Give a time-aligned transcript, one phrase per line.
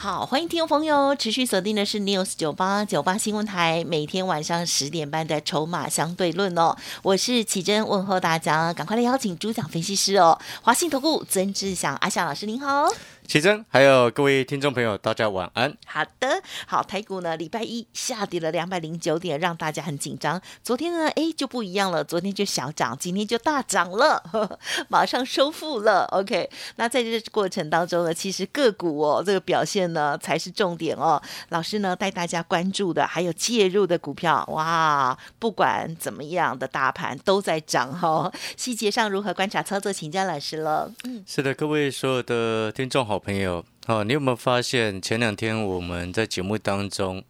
[0.00, 6.76] 好，欢迎听众朋友持续锁定的是 News 九八九八新闻台，每天晚上十点半的筹码相对论哦。
[7.02, 12.88] 我是启珍，问候大家，赶快来邀请主讲分析师哦，华信投顾曾志祥阿夏老师您好。
[13.28, 15.70] 奇珍，还有各位听众朋友，大家晚安。
[15.84, 20.40] 好的，好，台股呢，礼拜一下跌了两百零九点，让大家很紧张。
[20.64, 26.06] 昨天呢，哎，就不一样了，昨天就小涨，今天就大涨了，呵 呵马上收复了。
[26.06, 31.20] OK，那在这过程当中呢，其实个股哦，这个表现呢才是重点哦。
[31.50, 38.32] 老师呢带大家关注的，还有介入的股票，哇，不管怎么样的大盘都在涨哈、哦。
[38.56, 40.90] 细节上如何观察操作，请教老师了。
[41.04, 47.22] 嗯，是的，各位所有的听众好朋友，哦，你有没有发现前两天我们在节目当中，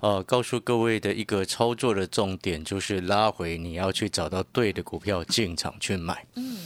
[0.00, 6.24] 呃，告诉各位的一个操作的重点就是拉回，你要去找到对的股票进场去买。
[6.34, 6.56] 嗯。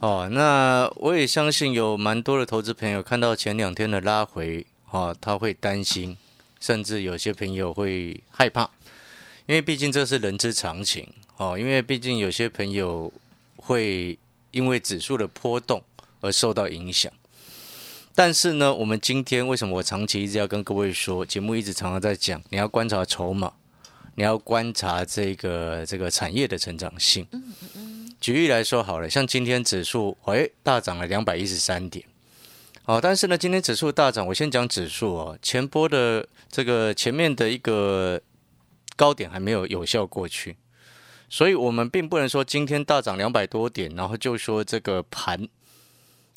[0.00, 6.16] 哦，那我也相信有蛮多的投资朋友看到前两天的拉回，哦，他会担心，
[6.60, 8.68] 甚至有些朋友会害怕，
[9.46, 11.08] 因为毕竟这是人之常情。
[11.38, 13.12] 哦，因为毕竟有些朋友
[13.56, 14.18] 会
[14.52, 15.82] 因为指数的波动
[16.20, 17.12] 而受到影响。
[18.16, 23.52] 但是呢，我们今天为什么我长期一直要跟各位说，节目一直常常在讲，你要观察筹码，
[24.14, 27.26] 你要观察这个这个产业的成长性。
[28.18, 32.06] 举例来说好了，像今天指数哎大涨了两百一十三点，
[32.86, 38.18] 哦，但是呢，今天指数大涨，我先讲指数哦，前波的这个前面的一个
[38.96, 40.56] 高点还没有有效过去，
[41.28, 45.46] 所以我们并不能说今天大涨两百多点，然后就说这个盘。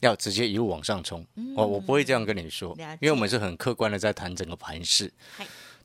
[0.02, 5.12] 要直接一路往上冲，哦，我不会这样跟你说，因为我们是很客观的在谈整个盘势。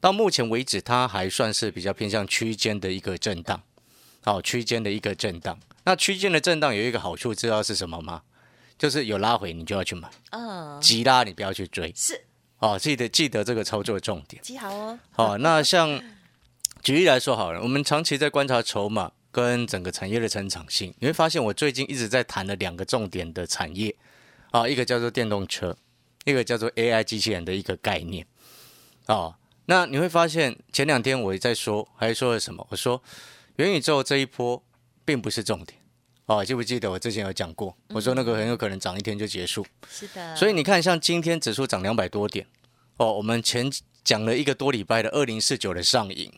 [0.01, 3.63] 到目前为止，它还算是比较偏向区间的一个震荡，
[4.23, 5.59] 好，区间的一个震荡。
[5.85, 8.23] 那区间的震荡有一个好处，知道是什么吗？
[8.77, 12.21] 就是有拉回，你就要去买，嗯，急拉你不要去追，是，
[12.59, 14.43] 哦，记得记得这个操作重点。
[14.43, 14.99] 记好哦。
[15.11, 16.03] 好，那像
[16.83, 23.95] 举例来说好了，我们长期在观察筹码跟整个产业的成长性，你会发现我最近一直在谈的两个重点的产业。
[24.55, 25.77] 啊，一个叫做电动车，
[26.25, 28.25] 一个叫做 AI 机器人的一个概念。
[29.07, 29.35] 哦，
[29.67, 32.65] 那你会发现前两天我也在说，还说了什么？
[32.71, 33.03] 我说
[33.57, 34.63] 元宇宙这一波
[35.05, 35.81] 并不是重点。
[36.27, 37.77] 哦，记不记得我之前有讲过？
[37.89, 39.67] 我说那个很有可能涨一天就结束。
[39.91, 40.37] 是的。
[40.37, 42.47] 所以你看，像今天指数涨两百多点，
[42.99, 43.69] 哦，我们前
[44.05, 46.33] 讲了一个多礼拜的二零四九的上影，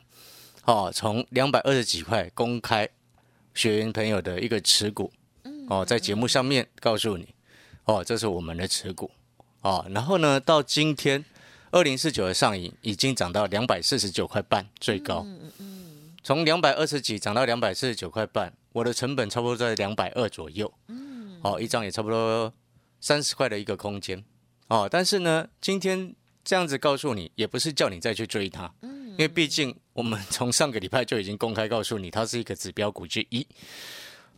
[0.65, 2.89] 哦，从两百二十几块公开
[3.53, 5.13] 学员朋友的一个持股，
[5.69, 7.36] 哦，在节目上面告诉你。
[7.87, 9.11] 哦，这是我们的持股。
[9.63, 11.25] 哦，然后呢，到今天
[11.73, 22.53] 二零四九的上影已经涨到两百四十九块半，最高，嗯嗯，从两百二十几涨到两百四十九块半，我的成本差不多在两百二左右，嗯，哦，一张也差不多
[23.01, 24.23] 三十块的一个空间，
[24.69, 26.15] 哦，但是呢，今天
[26.45, 33.45] 这样子告诉你，也不是叫你再去追它，嗯，因为毕竟我们从上个礼拜就已经公开告诉你，它是一个指标股之一。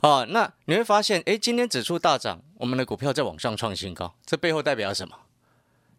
[0.01, 5.17] 哦，那你会发现，哎，今天指数大涨，我们的股票在往上创新高，这背后代表什么？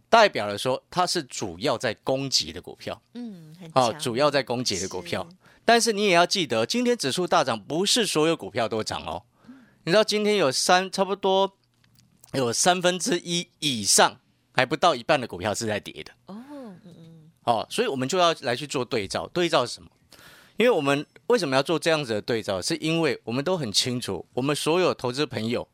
[0.10, 5.28] 代表了说它是主要在攻击的股票，嗯，好哦，主要在攻击的股票。
[5.66, 9.22] 但是你也要记得，今天指数大涨，不是所有股票都涨哦。
[9.84, 11.56] 你知道今天有三差不多
[12.34, 14.20] 有三分之一以上，
[14.54, 19.90] 还不到一半的股票是在跌的哦，嗯嗯，哦，所以我们就要来去做对照，对照什么？
[20.60, 22.62] 因为我们为什么要做这样子的对照？
[22.62, 25.66] 是因为我们都很清楚，我们所有投资朋友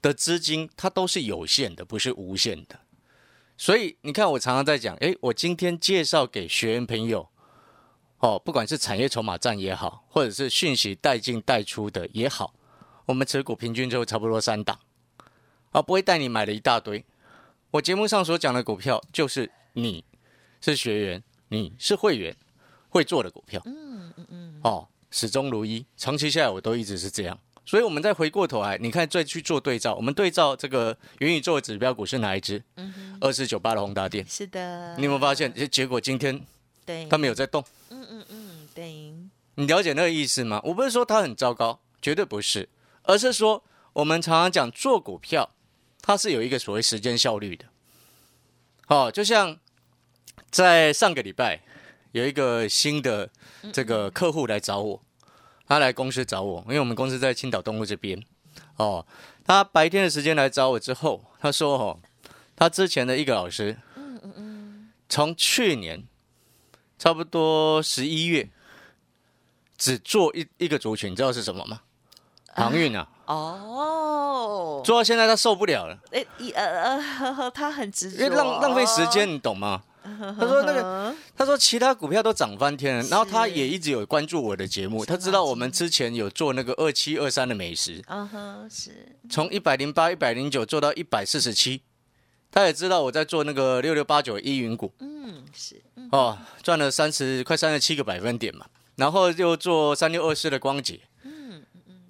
[0.00, 2.80] 的资金它都是有限的，不是无限的。
[3.58, 7.28] 所以你看，我常常在讲，诶，我今天介绍给学员朋友，
[8.20, 12.54] 哦，不管是产业筹码战也好，或者是讯息带进带出的也好，
[13.04, 14.80] 我们持股平均就差不多三档，
[15.72, 17.04] 啊，不会带你买了一大堆。
[17.72, 20.02] 我节目上所讲的股票，就是你
[20.62, 22.34] 是学员，你是会员
[22.92, 23.60] 会做的股票。
[23.64, 27.38] 嗯嗯嗯，哦，始终如一，长期下来我都一直是这样。
[27.64, 32.62] 所以，我们再回过头来，你看再去做对照，我们对照这个元宇宙的指标股是哪一只？
[33.20, 34.26] 二四九八的宏达电。
[34.28, 34.94] 是的。
[34.98, 35.52] 你有没有发现？
[35.54, 36.44] 结结果今天
[36.84, 38.92] 对，它没有在动，嗯嗯嗯，对，
[39.54, 40.60] 你了解那个意思吗？
[40.64, 42.68] 我不是说它很糟糕，绝对不是，
[43.04, 43.62] 而是说
[43.92, 45.48] 我们常常讲做股票，
[46.02, 47.64] 它是有一个所谓时间效率的。
[48.88, 49.56] 哦，就像
[50.50, 51.60] 在上个礼拜
[52.12, 53.28] 有一个新的
[53.72, 55.02] 这个客户来找我，
[55.66, 58.22] 他来公司找我，因为我们公司在青岛东路这边。
[58.76, 59.04] 哦，
[59.44, 61.98] 他白天的时间来找我之后，他说：“哦，
[62.54, 66.04] 他之前的一个老师，嗯嗯嗯，从去年
[66.98, 68.50] 差不多十一月，
[69.76, 71.80] 只做一一个族群，你知道是什么吗？
[72.54, 73.08] 航运啊。
[73.26, 79.82] 哦，做到现在他受不了了，哎，一呃呃，他很执着，因为浪浪费时间，你懂吗？
[80.38, 89.16] 他说那个，他说其他股票都涨翻天了，然后他也一直有关注我的节目，他知道我们之前有做那个二七二三的美食，嗯哼，是。
[89.30, 91.82] 从一百零八、一百零九做到一百四十七，
[92.50, 98.66] 他也知道我在做那个六六八九一云股，嗯是，嗯哦，赚了三十快三十七个百分点嘛，
[98.96, 101.62] 然后又做三六二四的光捷，嗯。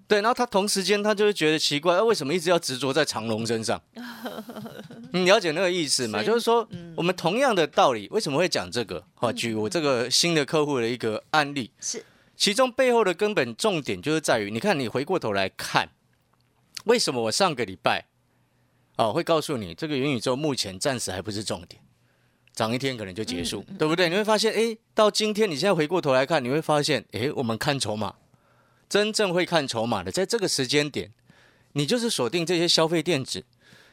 [0.09, 3.81] 对，然后他同时间他就会觉得奇怪，啊、为什么一直要执着在长隆身上？
[5.13, 6.23] 你了解那个意思吗？
[6.23, 6.95] 就是说，嗯。
[6.97, 9.05] 我们同样的道理，为什么会讲这个？
[9.15, 12.05] 好，举我这个新的客户的一个案例，是，
[12.37, 15.91] 其中背后的根本重点就是在于，你看，你回过头来看，
[16.85, 18.07] 为什么我上个礼拜
[18.97, 21.81] 哦会告诉你，这个元宇宙目前暂时还不是重点，
[22.55, 24.09] 涨一天可能就结束，对不对？
[24.09, 28.15] 你会发现，哎，到今天你现在回过头来看，你会发现，哎，我们看筹码，
[28.89, 31.11] 真正会看筹码的，在这个时间点，
[31.73, 33.45] 你就是锁定这些消费电子，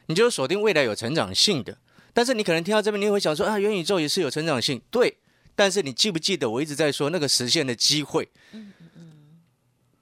[0.06, 1.78] 你就锁定未来有成长性的。
[2.12, 5.18] 但是你可能听到这边，你会想说啊，元宇宙也是有成长性，对。
[5.54, 8.28] 但是你记不记得我一直在说那个实现的机会？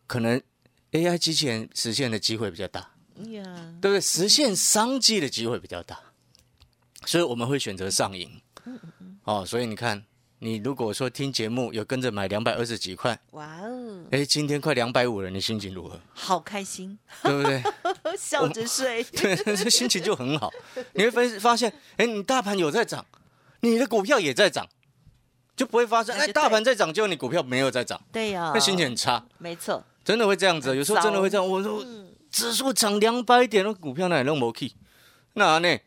[0.06, 0.40] 可能
[0.92, 2.92] AI 机器人实现的机会比较大，
[3.30, 3.42] 呀，
[3.80, 4.00] 对不对？
[4.00, 6.00] 实现商机的机会比较大，
[7.04, 8.40] 所以我们会选择上瘾。
[9.24, 10.04] 哦，所以你看，
[10.40, 15.98] 你如果说听节目有跟着买两百二十几块，哇哦，哎，今天快两百五了，你心情如何？
[16.14, 17.62] 好开心，对不对？
[18.16, 20.50] 笑着睡， 对，这心情就很好。
[20.92, 23.04] 你会发发现，哎，你大盘有在涨，
[23.60, 24.68] 你的股票也在涨，
[25.56, 29.24] 就不会发生哎，那大盘在涨，结果你股票没有在涨，对呀，那心情很差。
[29.38, 31.46] 没错，真的会这样子，有时候真的会这样。
[31.46, 31.84] 我说
[32.30, 34.76] 指数涨两百点，那股票那也弄不起，
[35.34, 35.78] 那呢？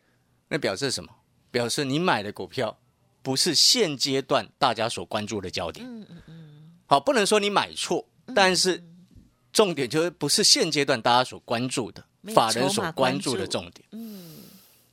[0.48, 1.10] 那表示什么？
[1.50, 2.76] 表示你买的股票
[3.22, 5.86] 不是现阶段大家所关注的焦点。
[5.86, 8.82] 嗯嗯嗯，好，不能说你买错，但是
[9.52, 12.04] 重点就是不是现阶段大家所关注的
[12.34, 13.86] 法人所关注的重点。
[13.92, 14.38] 嗯，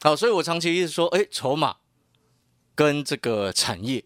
[0.02, 1.78] 好，所以我长期一直说，哎，筹码
[2.76, 4.06] 跟这个产业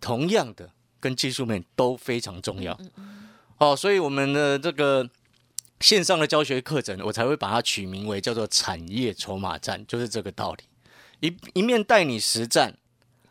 [0.00, 0.70] 同样的
[1.00, 2.78] 跟技术面都非常重要。
[3.56, 5.08] 好，所以我们的这个
[5.80, 10.64] 线上的教学课程，我才会把它取名为叫做产业筹码战，就是这个道理。
[11.20, 12.76] 一一面带你实战，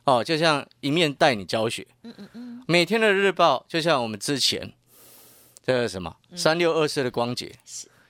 [0.06, 1.88] 哦，就像一面带你教学。
[2.04, 2.64] 嗯嗯嗯。
[2.68, 4.74] 每天的日报，就像我们之前
[5.64, 7.56] 这个什么三六二四的光节，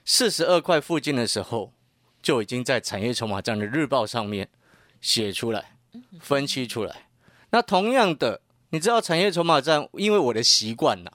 [0.04, 1.72] 四十二块附近的时候，
[2.20, 4.48] 就已经在产业筹码战的日报上面
[5.00, 5.76] 写出来、
[6.20, 7.08] 分析出来。
[7.50, 11.10] 那同样的，你知道产业筹码站，因为我的习惯呐，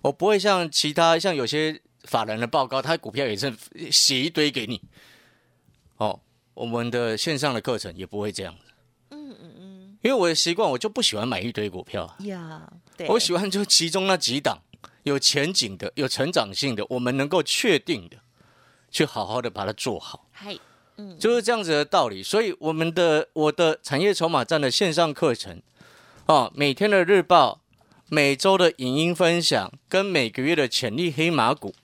[0.00, 3.52] 我不会像其他像有些法人的报告，他股票也是
[3.90, 4.80] 写一堆给你。
[5.98, 6.20] 哦，
[6.54, 8.54] 我们的线上的课程也不会这样
[10.06, 12.16] 因为我的习惯，我就不喜欢买一堆股票啊。
[12.20, 14.56] 呀，对，我喜欢就其中那几档
[15.02, 18.16] 有前景的、有成长性的，我们能够确定的，
[18.88, 20.56] 去好好的把它做好，嗨，
[21.18, 22.22] 就是这样子的道理。
[22.22, 25.60] 所以我们的我的产业筹码站的线上课程，
[26.26, 27.60] 哦，每天的日报、
[28.08, 31.74] 每周的影音分享，跟每个月的潜力黑马股，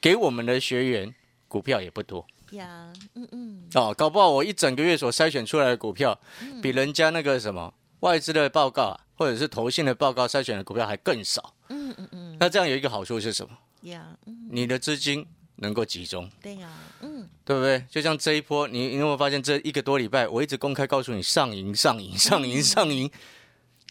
[0.00, 1.14] 给我们的学员
[1.46, 6.18] 股票也不多呀，嗯嗯，哦，搞不好我一整个月所筛选出来的股票，
[6.62, 11.54] 比人家那个什么外资的报告啊，或者是投信的报告筛选的股票还更少。
[11.68, 13.56] 嗯嗯嗯，那这样有一个好处是什么？
[13.82, 15.26] 呀，嗯，你的资金
[15.56, 16.68] 能够集中，对呀，
[17.00, 17.84] 嗯，对不对？
[17.88, 23.10] 就像这一波，你你有没有发现这一个多礼拜，我一直公开告诉你上赢、上赢、上赢、上赢，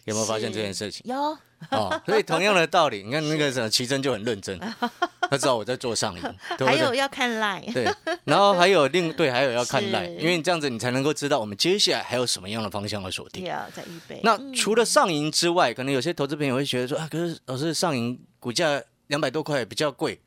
[0.04, 1.02] 有没有发现这件事情？
[1.06, 1.36] 有，
[1.70, 4.58] 哦，所以同样的道理，你看那个什么奇珍就很认真，
[5.30, 6.22] 他知道我在做上瘾，
[6.56, 6.66] 对不对？
[6.66, 7.86] 还有要看 line，对，
[8.24, 13.44] 然后还有另 对，还有要看是赖，因为你这样子，你才能够知道我们接下来还有什么样的方向要锁定。
[13.44, 20.18] 呀，在预备，那嗯除了上银之外，可能有些投资朋友会觉得说啊，可是老师上银股价两百多块比较贵，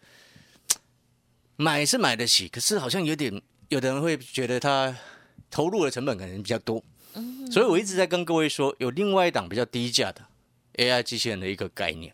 [1.56, 4.96] 买是买得起，可是好像有点，有的人会觉得他
[5.50, 6.84] 投入的成本可能比较多，
[7.52, 10.22] 所以我一直在跟各位说，有另外一档比较低价的
[10.77, 12.13] AI 机器人的一个概念。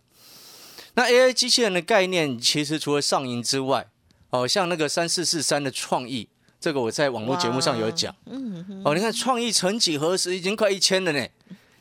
[0.96, 3.88] 那 AI 机器人的概念，其实除了上银之外，
[4.32, 6.28] 哦，像那个三四四三的创意，
[6.60, 8.14] 这个我在网络节目上有讲。
[8.26, 11.28] 嗯哼，哦，你看创意曾几何时已经快一千了呢？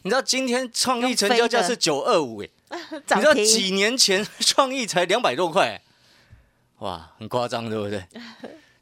[0.03, 2.49] 你知道今天创意成交价是九二五哎，
[2.93, 5.83] 你知道，几年前创意才两百多块欸，
[6.79, 8.07] 哇，很夸张，对不对？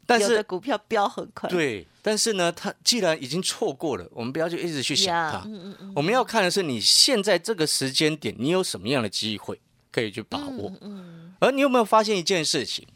[0.05, 9.59] 但是 股票飙很快，对，但是呢，它既然已经错过了，我们不要去一直去想呀，它，嗯嗯嗯，我们要看的是你现在这个时间点，你有什么样的机会
[9.91, 10.71] 可以去把握。
[10.79, 12.87] 嗯，而你有没有发现一件事情？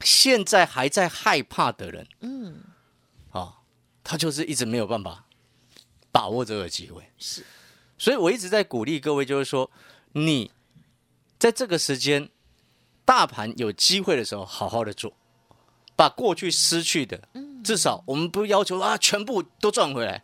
[0.00, 2.56] 现在还在害怕的人，嗯，
[3.30, 3.58] 啊，
[4.02, 5.26] 他就是一直没有办法
[6.10, 7.04] 把握这个机会。
[7.16, 7.44] 是，
[7.96, 9.70] 所以我一直在鼓励各位，就是说，
[10.10, 10.50] 你
[11.38, 12.28] 在这个时间，
[13.04, 15.16] 大盘有机会的时候，好好的做，
[15.94, 17.28] 把过去失去的，
[17.64, 20.22] 至少我们不要求啊，全部都赚回来，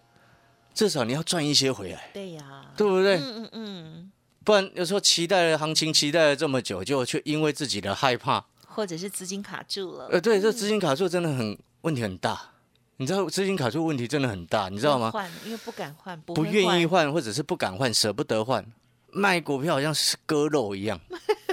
[0.74, 3.16] 至少你要赚一些回来，对呀，对不对？
[3.16, 4.12] 嗯嗯嗯，
[4.44, 12.52] 不然有时候期待了行情，期待了这么久，就却因为自己的害怕，或者是资金卡住了，呃，对，这资金卡住真的很问题很大。
[12.98, 15.10] 你知道资金卡住问题真的很大，你知道吗？
[15.10, 18.62] 换，因为不敢换，不不愿意换，或者是不敢换，舍不得换，
[19.10, 21.00] 卖股票好像是割肉一样。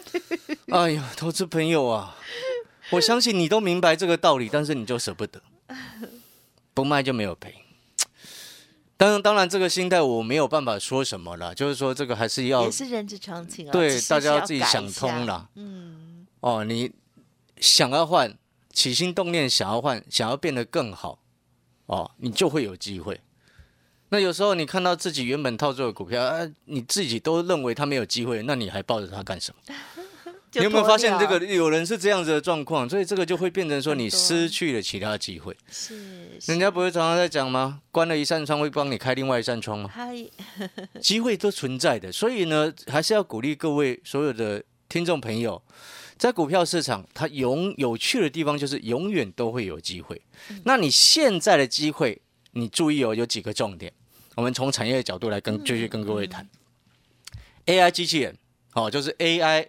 [0.70, 2.18] 哎呀，投资朋友啊，
[2.90, 5.42] 我相信你都明白这个道理，但是你就舍不得，
[6.74, 7.56] 不卖就没有赔。
[8.96, 15.50] 当然，当然，这个心态我没有办法说什么了，就是说这个还是要也是人之常情啊，对大家要自己想通了。
[15.54, 16.92] 嗯，哦，你
[17.58, 18.36] 想要换，
[18.74, 21.20] 起心动念想要换，想要变得更好，
[21.86, 23.22] 哦，你就会有机会。
[24.10, 29.76] 那有时候你看到自己原本套住的股票，啊，你自己都认为它没有机会，那你还抱着它干什么？
[30.50, 32.88] 就你有没有发现这个有人是这样子的状况？
[32.90, 35.56] 所以这个就会变成说你失去了其他机会。
[35.70, 37.82] 是人家不是常常在讲吗？
[37.92, 39.90] 关了一扇窗会帮你开另外一扇窗吗？
[39.94, 40.16] 嗨，
[41.02, 45.62] 机会都存在的，所以呢，还是要鼓励各位所有的听众朋友，
[46.18, 50.22] 在股票市场，它永有趣的地方就是永远都会有机会。
[50.64, 53.92] 那你现在的机会，你注意哦，有几个重点。
[54.36, 56.48] 我们从产业的角度来跟继续跟各位谈、
[57.66, 58.38] AI 机器人，
[58.74, 59.68] 哦，就是 AI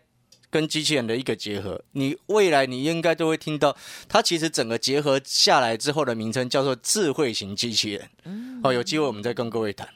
[0.50, 1.82] 跟机器人的一个结合。
[1.92, 3.76] 你未来你应该都会听到，
[4.08, 8.10] 它其实整个结合下来之后的名称叫做智慧型机器人。
[8.62, 9.88] 哦，有机会我们再跟各位谈。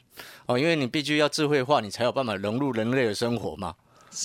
[0.45, 3.73] 哦，因为你必须要智慧化，你才有办法融入人类的生活嘛，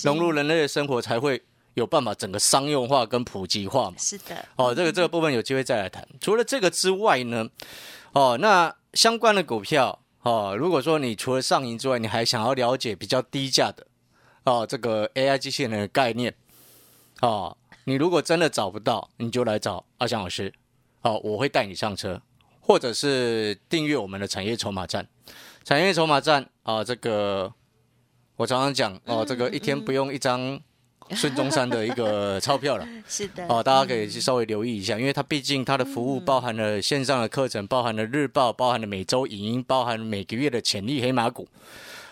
[0.03, 1.41] 融入人类的生活才会
[1.75, 3.95] 有办法整个商用化跟普及化嘛。
[3.97, 6.05] 是的，哦，这个这个部分有机会再来谈。
[6.19, 7.47] 除了这个之外呢，
[8.11, 13.87] 哦，那相关的股票，哦，如果说你除了上银之外，你还想要了解比较低价的，
[14.49, 16.33] 哦，这个 AI 机器人的概念，
[17.21, 20.51] 哦，你如果真的找不到，你就来找阿翔老师，
[21.03, 22.19] 哦，我会带你上车，
[22.59, 25.07] 或者是订阅我们的产业筹码站。
[25.63, 27.53] 产业筹码站啊、这个
[28.37, 30.59] 我常常讲哦，这个一天不用一张
[31.11, 32.87] 孙中山的一个 钞票了。
[33.07, 41.47] 是的，哦，大家可以去稍微留意一下，因为它毕竟它的服务包含了线上的课程，包含了日报，包含了每周影音，包含每个月的潜力黑马股。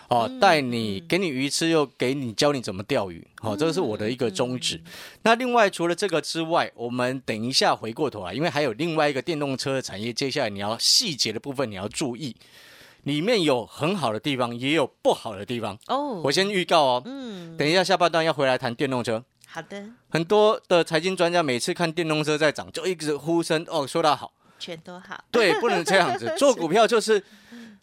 [0.10, 3.28] 哦，带你给你鱼吃，又给你教你怎么钓鱼。
[3.42, 4.82] 好、这个是我的一个宗旨。
[5.24, 12.36] 那另外除了这个之外，我们等一下回过头来，因为还有另外一个电动车的产业，接下来你要细节的部分你要注意，
[13.04, 15.78] 里面有很好的地方，也有不好的地方。
[15.88, 19.24] 哦，我先预告哦，嗯，等一下下半段要回来谈电动车。
[19.46, 24.32] 好的，很多的财经专家每次看电动车在涨，就一直呼声哦，说它好。
[24.60, 26.34] 全都好，对，不能这样子。
[26.40, 27.24] 做股票就是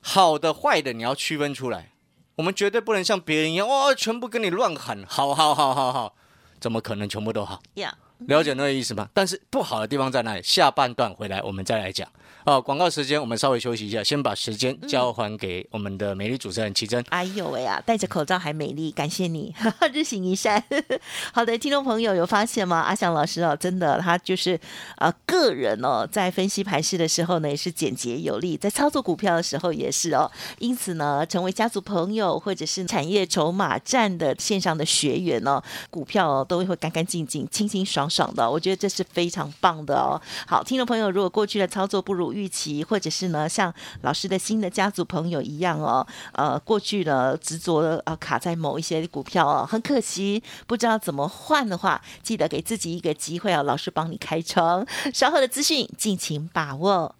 [0.00, 1.92] 好的、坏的，你要区分出来。
[2.36, 6.14] 我们绝对不能像别人一样，哇，全部跟你乱喊，好好好好好，
[6.60, 7.62] 怎么可能全部都好？
[7.74, 9.08] 呀，了解那个意思吗？
[9.14, 10.42] 但是不好的地方在哪里？
[10.42, 12.08] 下半段回来我们再来讲。
[12.44, 17.02] 哦，广告时间我们稍微休息一下，先把时间交还给我们的美丽主持人奇珍。
[17.08, 19.54] 哎呦喂啊，戴着口罩还美丽，感谢你，
[19.94, 20.62] 日行一善。
[21.32, 22.80] 好的，听众朋友有发现吗？
[22.80, 24.60] 阿翔老师哦，真的他就是
[24.98, 30.30] 呃个人哦，在分析盘势的时候呢，也是简洁有力，在操作股票的时候也是哦。
[30.58, 40.20] 因此呢，成为家族朋友或者是产业筹码站的线上的学员哦，股票哦都会干干净净、清清爽爽的，我觉得这是非常棒的哦。
[40.46, 43.72] 好，听众朋友，如果过去的操作不如预期，或者是呢像
[44.02, 54.86] 老师的新的家族朋友一样哦，呃，过去呢执着的呃卡在某一些股票哦，很可惜，不知道怎么换的话，记得给自己一个机会哦，老师帮你开窗。
[55.14, 57.14] 稍后的资讯尽情把握。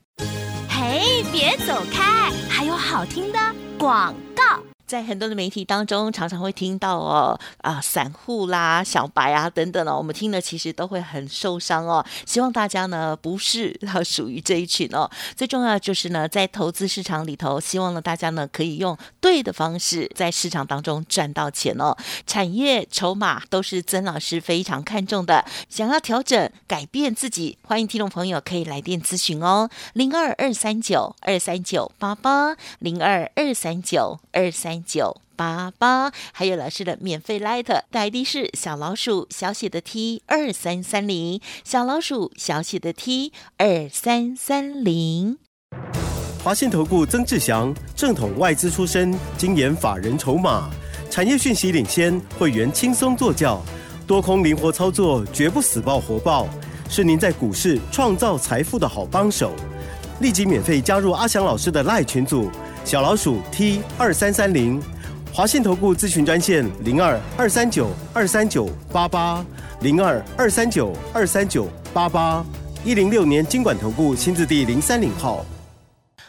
[0.68, 3.38] 嘿，别走开，还有好听的
[3.78, 4.73] 广告。
[4.94, 12.06] 在很多的媒体当中，常常会听到哦啊，散户啦、小白啊等等哦，我们听了其实都会很受伤哦。
[12.24, 15.10] 希望大家呢不是要属于这一群哦。
[15.34, 21.96] 最重要就是呢，在投资市场里头，希望呢大家呢可以用对的方式在市场当中赚到钱哦。
[22.24, 45.38] 产业筹码都是曾老师非常看重的，想要调整改变自己，欢迎听众朋友可以来电咨询哦，零二二三九二三九八八零二二三九二三九八八，还有老师的免费 Light 的是小老鼠小写的 T 二三三零，小老鼠小写的 T 二三三零。
[46.42, 50.70] 华信投顾曾志祥，正统外资出身，精研法人筹码，
[51.10, 53.62] 产业讯息领先，会员轻松做教，
[54.06, 56.46] 多空灵活操作，绝不死爆活爆，
[56.90, 59.52] 是您在股市创造财富的好帮手。
[60.20, 62.50] 立即免费加入阿翔老师的 lie 群组，
[62.84, 64.78] 小老鼠 T 二三三零，
[65.32, 69.44] 华信投顾咨询专线零二二三九二三九八八
[69.80, 72.44] 零二二三九二三九八八，
[72.84, 75.44] 一零六年经管投顾新字第零三零号。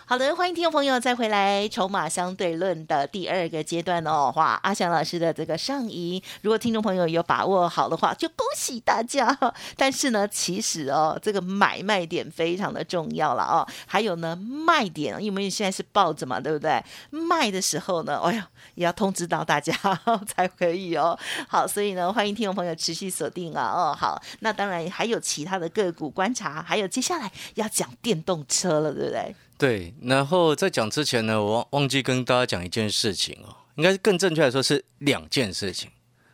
[0.08, 4.32] 好的，欢迎听众朋友再回来《筹码相对论》的第二个阶段哦。
[4.36, 9.36] 哇，阿翔老师的这个上移，如果听众朋友有把握好的话，就恭喜大家。
[9.76, 13.68] 但是呢，其实哦，这个买卖点非常的重要了哦。
[13.88, 16.80] 还有呢，卖点，因为现在是抱着嘛，对不对？
[17.10, 19.74] 卖的时候呢，哎呀，也要通知到大家
[20.28, 21.18] 才可以哦。
[21.48, 23.64] 好，所以呢，欢迎听众朋友持续锁定啊。
[23.64, 29.36] 哦，好，那当然还有其他的个股观察，还有接下来要讲电动车了，对不对？
[29.58, 35.90] 对，然后在讲之前呢，我忘忘记跟大家讲一件事情哦，应该是更正确来说是两件事情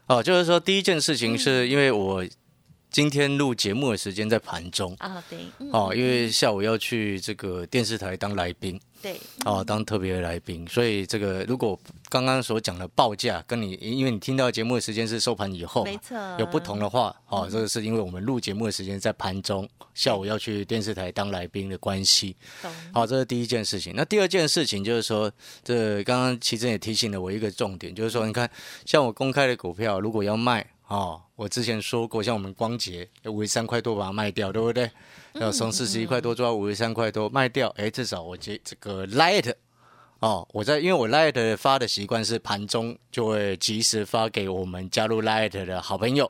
[0.08, 2.26] 哦，就是说第一件事情是因为我
[2.92, 4.94] 今天录节目的时间在盘中。
[5.00, 5.40] 啊，对，
[5.72, 8.80] 哦，因为下午要去这个电视台当来宾。
[9.02, 22.36] 对，哦，当特别来宾，所以这个如果刚刚所讲的报价跟你，因为你听到节目的时间是收盘以后，没错，有不同的话，哦，这个是因为我们录节目的时间在盘中，下午要去电视台当来宾的关系。
[22.94, 23.94] 好，这是第一件事情。
[23.96, 25.32] 那第二件事情就是说，
[25.64, 28.48] 这刚刚其实也提醒了我一个重点，就是说，你看，
[28.86, 34.92] 像我公开的股票，如果要卖，哦，我之前说过，像我们光洁五十三块多把它卖掉，对不对？
[35.36, 39.54] 要从四十一块多做到五十三块多卖掉，哎，至少我接这个 light
[40.20, 46.30] 哦，我在因为我 light 发的习惯是盘中就会及时发给我们加入 light 的好朋友，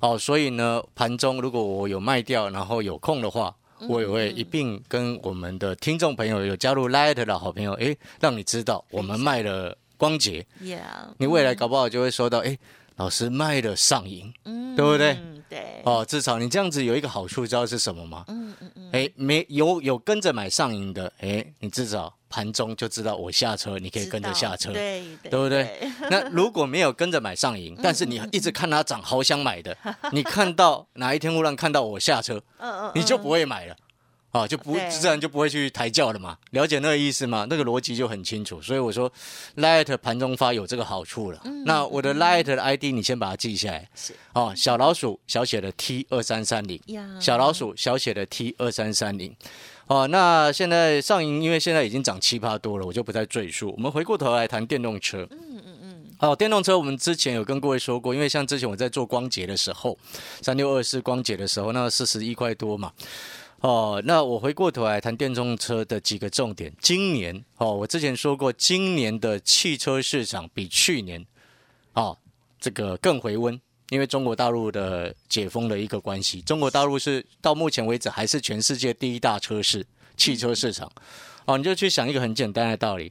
[0.00, 3.54] 哦，所以呢，盘中如果我有卖掉，然后有空的话，
[3.88, 10.80] 我也会一并跟我们的听众朋友有加入 light 的好朋友，哎，让你知道我们卖了光洁，yeah，
[11.18, 12.58] 你未来搞不好就会收到，哎。
[12.96, 15.18] 老师卖的上瘾，嗯，对不对？
[15.48, 18.24] 对，哦，至少你这样子有一个好处，知道是什么吗？
[18.28, 18.90] 嗯嗯嗯。
[18.92, 25.88] 哎，没有有跟着买上瘾的，哎，你至少盘中就知道我下车，你可以跟着下车，对对不对？
[26.10, 29.76] 那如果没有跟着买上瘾，但是你一直看它涨，好想买的，
[30.12, 33.76] 你看到哪一天忽然看到我下车， 嗯嗯，你就不会买了。
[34.34, 36.36] 啊，就不自然就不会去抬轿了嘛？
[36.50, 37.46] 了解那个意思吗？
[37.48, 38.60] 那个逻辑就很清楚。
[38.60, 39.08] 所以我说
[39.58, 41.40] ，Light 盘中发有这个好处了。
[41.64, 43.88] 那我的 Light 的 ID 你先把它记下来。
[43.94, 46.80] 是哦，小老鼠小写的 T 二三三零，
[47.20, 49.32] 小老鼠小写的 T 二三三零。
[49.86, 53.72] 哦，那现在上银因为现在已经涨七八多了，我就不再赘述。
[53.76, 55.24] 我们回过头来谈电动车。
[55.30, 56.06] 嗯嗯嗯。
[56.18, 59.96] 哦，电动车我们之前有跟各位说过，因为像之前我在做光捷的时候，
[60.42, 62.90] 三六二四光捷的时候，那四十一块多嘛。
[63.64, 66.70] 哦，那我回过头来谈电动车的几个重点。
[66.82, 71.24] 今年哦，我之前说过，今年的汽车市场比去年，
[71.94, 72.14] 哦，
[72.60, 76.42] 这个更回温，因为中国大陆的解封的一个关系。
[76.42, 80.92] 中国大陆是到目前为止还是全世界第一大车市汽车市场。
[81.46, 83.10] 哦，你就去想一个很简单的道理：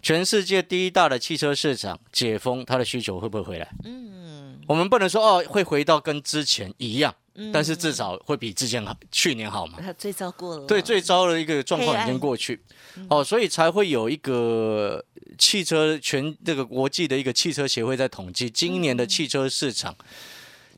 [0.00, 3.68] 全世界第一大的汽车市场解封，它的需求会不会回来？
[3.82, 7.12] 嗯，我们不能说哦，会回到跟之前一样。
[7.52, 9.78] 但是至少会比之前好，去年好嘛？
[9.96, 10.66] 最糟过了。
[10.66, 12.60] 对，最糟的一个状况已经过去，
[13.08, 15.04] 哦，所以才会有一个
[15.38, 19.96] 汽车全这个国际的一个汽车协会在统计今年的汽车市场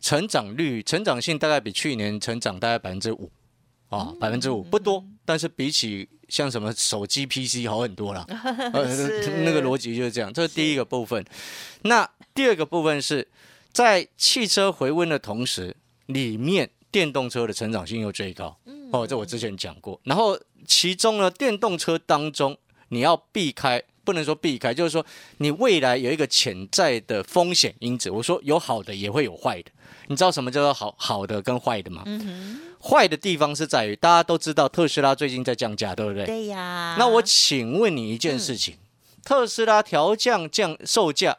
[0.01, 3.31] 成长率，成长性大概比去年成长大概百分之五，
[3.88, 8.27] 啊，百分之五不多，但是比起像什么手机 PC 好很多了
[8.75, 8.85] 呃。
[9.44, 11.25] 那个逻辑就是这样，这是第一个部分。
[11.83, 13.27] 那第二个部分是
[13.73, 15.75] 在汽车回温的同时。
[16.12, 18.57] 里面电动车的成长性又最高，
[18.92, 20.01] 哦，这我之前讲过。
[20.05, 22.57] 然后其中呢，电动车当中
[22.88, 25.05] 你要避开，不能说避开，就是说
[25.38, 28.11] 你未来有一个潜在的风险因子。
[28.11, 29.70] 我说有好的也会有坏的，
[30.09, 32.05] 你知道什么叫做好好的跟坏的吗？
[32.83, 36.25] 坏的地方是在于大家都知道特斯拉最近在降价，对不对？
[36.27, 36.96] 对呀。
[36.99, 38.77] 那我请问你一件事情，
[39.23, 41.37] 特斯拉调降降售价，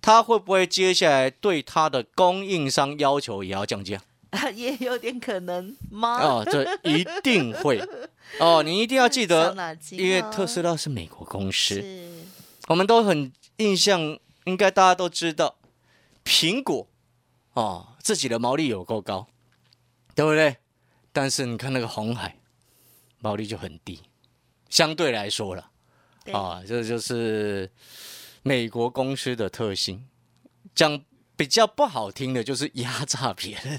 [0.00, 4.00] 它会不会接下来对它的供应商要求也要降价？
[4.54, 6.18] 也有点可能吗？
[6.22, 7.78] 哦，这一定会
[8.40, 9.54] 哦，你一定要记得，
[9.92, 11.82] 因为特斯拉是美国公司，
[12.68, 15.56] 我们都很印象，应该大家都知道，
[16.24, 16.88] 苹果
[17.52, 19.28] 哦，自己的毛利有够高，
[20.14, 20.56] 对不对？
[21.12, 22.38] 但是你看那个红海，
[23.18, 24.00] 毛利就很低，
[24.70, 25.70] 相对来说了，
[26.32, 27.70] 啊，这就是
[28.42, 30.06] 美国公司的特性。
[30.74, 31.04] 讲
[31.36, 33.78] 比较不好听的，就是压榨别人。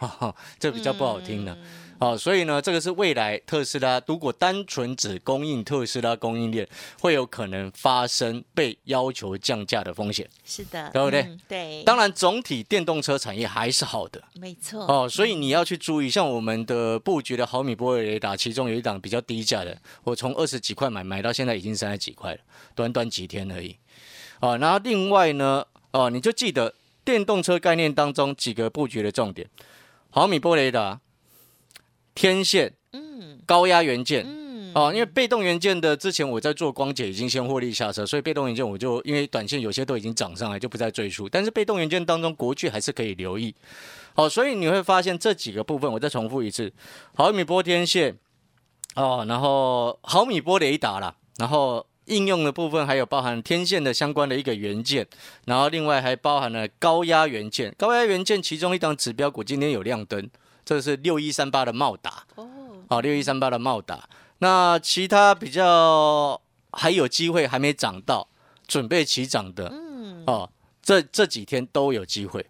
[0.00, 1.52] 哈哈，这比较不好听的。
[1.52, 1.58] 嗯
[2.00, 6.66] 好、所以呢，这个是未来特斯拉如果单纯只供应特斯拉供应链，
[6.98, 10.26] 会有可能发生被要求降价的风险。
[10.42, 22.40] 是的，对不对嗯对，当然，总体电动车产业还是好的没错，哦，所以你要去注意，像我们的布局的毫米波雷达，其中有一档比较低价的，我从二十几块买买到现在已经三十几块了，
[22.74, 23.76] 短短几天而已。
[24.40, 29.46] 哦，然后另外呢，哦，你就记得电动车概念当中几个布局的重点：
[30.10, 31.00] 毫米波雷达、
[32.14, 34.24] 天线、嗯高压元件。
[34.26, 41.28] 嗯，哦，因为被动元件的之前我在做光解已经先获利下车，所以被动元件我就因为短线有些都已经涨上来，就不再赘述。
[41.28, 43.54] 但是被动元件当中，国巨还是可以留意。
[44.14, 46.72] 好、所以你会发现这几个部分，我再重复一次：
[47.14, 48.18] 毫米波天线，
[48.96, 55.06] 哦，然后毫米波雷达啦，然后应用的部分还有包含天线的相关的一个元件，
[55.46, 57.74] 然后另外还包含了高压元件。
[57.78, 60.28] 高压元件其中一档指标股今天有亮灯，
[60.64, 62.24] 这是六一三八的茂达。
[62.34, 62.46] 哦，
[62.88, 64.08] 好，六一三八的茂达。
[64.38, 66.40] 那其他比较
[66.72, 68.28] 还有机会还没涨到，
[68.66, 70.50] 准备起涨的嗯，哦，
[70.82, 72.44] 这这几天都有机会。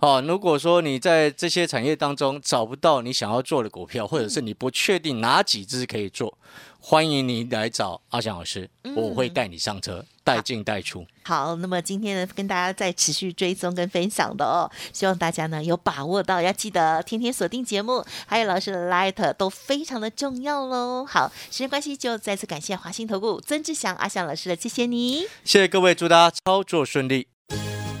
[0.00, 6.38] 哦，如果说你在这些产业当中找不到你想要做的股票，或者是你不确定哪几只可以做，
[6.78, 11.04] 欢迎你来找阿翔老师，我会带你上车，带进带出。
[11.24, 21.04] 好，那么今天呢，跟大家再持续追踪跟分享的哦，希望大家呢有把握到，要记得天天锁定节目，还有老师的 Light 都非常的重要喽。
[21.04, 25.22] 好，时间关系，就再次感谢华信投顾曾志祥阿翔老师的，谢谢你。
[25.42, 27.26] 谢谢各位，祝大家操作顺利。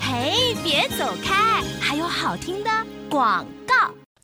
[0.00, 1.47] 嘿，别走开，
[2.28, 2.70] 好听的
[3.08, 3.74] 广告。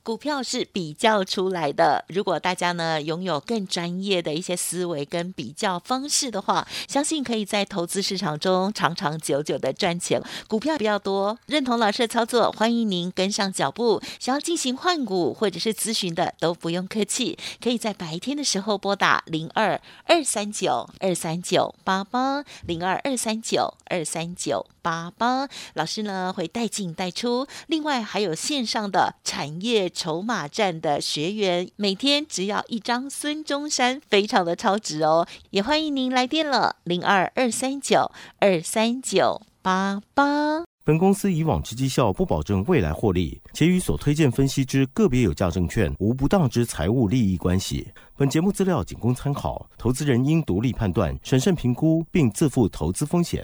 [0.03, 2.05] 股票是比较出来的。
[2.07, 10.21] 如果大家呢拥有更专业的一些思维跟比较方式的话，相信可以在投资市场中长长久久的赚钱。
[10.47, 13.99] 股票比较多，认同老师的操作，欢迎您跟上脚步。
[14.19, 25.49] 想要进行换股或者是咨询的，都不用客气，可以在白天的时候拨打零二二三九二三九八八零二二三九二三九八八。
[25.73, 40.63] 老师呢会带进带出，另外还有线上的产业筹码站的学员，每天只要一张孙中山，非常的超值哦，也欢迎您来电了，零二二三九二三九八八。
[40.83, 47.87] 本公司以往之绩效不保证未来获利，且与所推荐分析之个别有价证券无不当之财务利益关系。
[48.15, 53.43] 本节目资料仅供参考，投资人应独立判断、审慎评估，并自负投资风险。